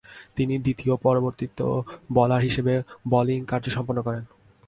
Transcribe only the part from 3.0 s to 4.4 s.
Bowling কার্য সম্পন্ন করেন।